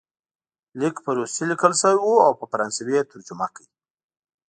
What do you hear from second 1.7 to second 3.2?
شوی وو او په فرانسوي یې